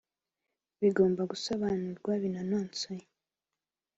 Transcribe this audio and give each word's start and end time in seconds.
bugomba 0.79 1.21
gusobanurwa 1.31 2.11
binononsoye 2.21 3.05